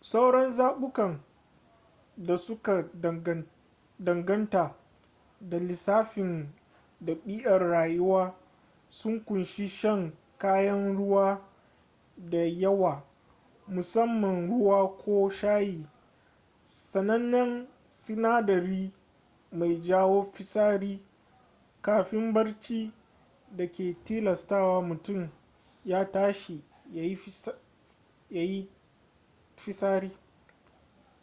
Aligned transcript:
sauran 0.00 0.50
zabukan 0.50 1.20
da 2.16 2.36
suka 2.38 2.90
danganta 3.98 4.74
da 5.40 5.58
lissafin 5.58 6.52
ɗabi’ar 7.00 7.62
rayuwa 7.70 8.34
sun 8.88 9.24
kunshi 9.24 9.68
shan 9.68 10.12
kayan 10.38 10.96
ruwa 10.96 11.40
da 12.16 12.38
yawa 12.44 13.04
musamman 13.66 14.48
ruwa 14.48 14.96
ko 14.98 15.28
shayi 15.30 15.86
sanannen 16.66 17.68
sinadari 17.88 18.92
mai 19.52 19.78
jawo 19.80 20.30
fitsari 20.32 21.02
kafin 21.82 22.32
barci 22.32 22.92
da 23.56 23.66
ke 23.70 23.94
tilastawa 24.04 24.80
mutum 24.82 25.30
ya 25.84 26.04
tashi 26.12 26.64
ya 26.92 27.02
yi 28.28 28.68
ftisari 29.56 30.12